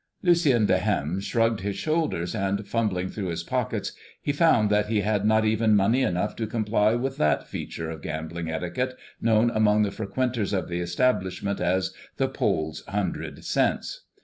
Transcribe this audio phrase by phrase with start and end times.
[0.23, 5.01] Lucien de Hem shrugged his shoulders; and fumbling through his pockets, he found that he
[5.01, 9.83] had not even money enough to comply with that feature of gambling etiquette known among
[9.83, 14.05] the frequenters of the establishment as "the Pole's hundred cents."